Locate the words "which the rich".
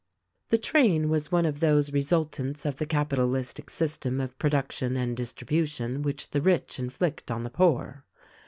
6.01-6.79